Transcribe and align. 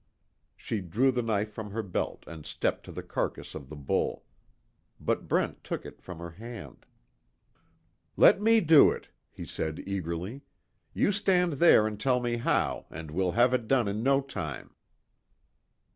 She 0.57 0.81
drew 0.81 1.11
the 1.11 1.21
knife 1.21 1.51
from 1.51 1.69
her 1.69 1.83
belt 1.83 2.23
and 2.25 2.43
stepped 2.43 2.83
to 2.85 2.91
the 2.91 3.03
carcass 3.03 3.53
of 3.53 3.69
the 3.69 3.75
bull. 3.75 4.25
But 4.99 5.27
Brent 5.27 5.63
took 5.63 5.85
it 5.85 6.01
from 6.01 6.17
her 6.17 6.31
hand. 6.31 6.87
"Let 8.17 8.41
me 8.41 8.61
do 8.61 8.89
it," 8.89 9.09
he 9.29 9.45
said, 9.45 9.83
eagerly, 9.85 10.41
"You 10.91 11.11
stand 11.11 11.53
there 11.53 11.85
and 11.85 11.99
tell 11.99 12.19
me 12.19 12.37
how, 12.37 12.87
and 12.89 13.11
we'll 13.11 13.33
have 13.33 13.53
it 13.53 13.67
done 13.67 13.87
in 13.87 14.01
no 14.01 14.21
time." 14.21 14.73